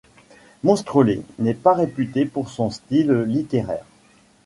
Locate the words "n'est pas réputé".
1.37-2.25